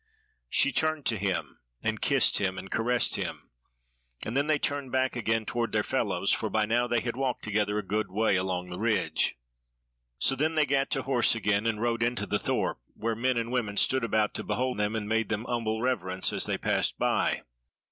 She 0.49 0.71
turned 0.71 1.05
to 1.05 1.15
him 1.15 1.59
and 1.85 2.01
kissed 2.01 2.39
him 2.39 2.57
and 2.57 2.71
caressed 2.71 3.17
him, 3.17 3.51
and 4.25 4.35
then 4.35 4.47
they 4.47 4.57
turned 4.57 4.91
back 4.91 5.15
again 5.15 5.45
toward 5.45 5.71
their 5.73 5.83
fellows, 5.83 6.31
for 6.31 6.49
by 6.49 6.65
now 6.65 6.87
they 6.87 7.01
had 7.01 7.15
walked 7.15 7.43
together 7.43 7.77
a 7.77 7.85
good 7.85 8.09
way 8.09 8.35
along 8.35 8.71
the 8.71 8.79
ridge. 8.79 9.35
So 10.17 10.35
then 10.35 10.55
they 10.55 10.65
gat 10.65 10.89
to 10.89 11.03
horse 11.03 11.35
again 11.35 11.67
and 11.67 11.79
rode 11.79 12.01
into 12.01 12.25
the 12.25 12.39
thorp, 12.39 12.79
where 12.95 13.15
men 13.15 13.37
and 13.37 13.51
women 13.51 13.77
stood 13.77 14.03
about 14.03 14.33
to 14.33 14.43
behold 14.43 14.79
them, 14.79 14.95
and 14.95 15.07
made 15.07 15.29
them 15.29 15.43
humble 15.47 15.83
reverence 15.83 16.33
as 16.33 16.45
they 16.47 16.57
passed 16.57 16.97
by. 16.97 17.43